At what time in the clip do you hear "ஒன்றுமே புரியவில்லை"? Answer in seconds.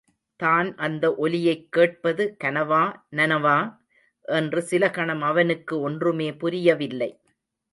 5.79-7.11